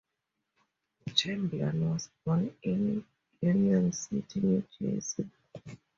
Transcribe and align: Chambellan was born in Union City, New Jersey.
Chambellan 1.13 1.91
was 1.91 2.09
born 2.25 2.55
in 2.63 3.05
Union 3.39 3.91
City, 3.91 4.39
New 4.39 4.63
Jersey. 4.79 5.29